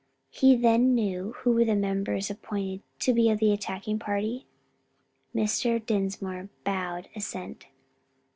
[0.31, 4.47] "He then knew who were the members appointed to be of the attacking party?"
[5.35, 5.79] Mr.
[5.79, 7.67] Dinsmore bowed assent.